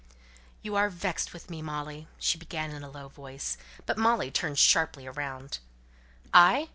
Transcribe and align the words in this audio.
"You 0.63 0.75
are 0.75 0.89
vexed 0.89 1.31
with 1.31 1.47
me, 1.51 1.61
Molly," 1.61 2.07
she 2.17 2.39
began 2.39 2.71
in 2.71 2.81
a 2.81 2.89
low 2.89 3.09
voice. 3.09 3.55
But 3.85 3.99
Molly 3.99 4.31
turned 4.31 4.57
sharply 4.57 5.07
round: 5.07 5.59
"I! 6.33 6.69